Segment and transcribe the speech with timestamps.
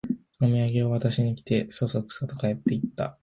[0.41, 3.19] おみやげを渡しに来て、そそくさと帰っていった